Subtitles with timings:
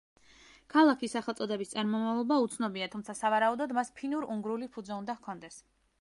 [0.75, 5.65] ქალაქის სახელწოდების წარმომავლობა უცნობია, თუმცა სავარაუდოდ მას ფინურ-უნგრული ფუძე უნდა ჰქონდეს.